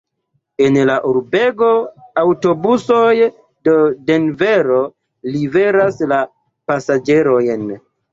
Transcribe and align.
En 0.67 0.77
la 0.89 0.93
urbego 1.09 1.67
aŭtobusoj 2.21 3.11
de 3.67 3.75
Denvero 4.07 4.79
liveras 5.35 6.01
la 6.13 6.19
pasaĝerojn. 6.73 7.69